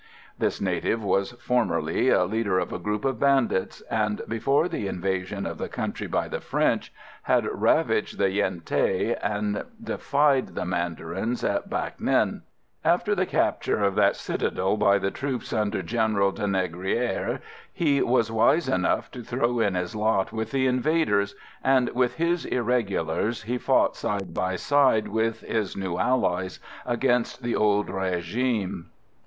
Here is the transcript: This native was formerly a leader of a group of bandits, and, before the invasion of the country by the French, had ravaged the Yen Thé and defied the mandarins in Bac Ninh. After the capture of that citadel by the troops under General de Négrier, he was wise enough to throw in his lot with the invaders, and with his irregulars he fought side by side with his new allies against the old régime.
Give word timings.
This 0.39 0.59
native 0.59 1.03
was 1.03 1.33
formerly 1.33 2.09
a 2.09 2.25
leader 2.25 2.57
of 2.57 2.73
a 2.73 2.79
group 2.79 3.05
of 3.05 3.19
bandits, 3.19 3.81
and, 3.81 4.19
before 4.27 4.67
the 4.67 4.87
invasion 4.87 5.45
of 5.45 5.59
the 5.59 5.69
country 5.69 6.07
by 6.07 6.27
the 6.27 6.39
French, 6.41 6.91
had 7.21 7.45
ravaged 7.45 8.17
the 8.17 8.31
Yen 8.31 8.61
Thé 8.61 9.15
and 9.21 9.63
defied 9.83 10.55
the 10.55 10.65
mandarins 10.65 11.43
in 11.43 11.59
Bac 11.67 11.99
Ninh. 11.99 12.41
After 12.83 13.13
the 13.13 13.27
capture 13.27 13.83
of 13.83 13.93
that 13.93 14.15
citadel 14.15 14.75
by 14.75 14.97
the 14.97 15.11
troops 15.11 15.53
under 15.53 15.83
General 15.83 16.31
de 16.31 16.45
Négrier, 16.45 17.39
he 17.71 18.01
was 18.01 18.31
wise 18.31 18.67
enough 18.67 19.11
to 19.11 19.21
throw 19.21 19.59
in 19.59 19.75
his 19.75 19.95
lot 19.95 20.33
with 20.33 20.49
the 20.49 20.65
invaders, 20.65 21.35
and 21.63 21.89
with 21.89 22.15
his 22.15 22.43
irregulars 22.45 23.43
he 23.43 23.59
fought 23.59 23.95
side 23.95 24.33
by 24.33 24.55
side 24.55 25.07
with 25.09 25.41
his 25.41 25.77
new 25.77 25.99
allies 25.99 26.59
against 26.87 27.43
the 27.43 27.55
old 27.55 27.87
régime. 27.89 28.85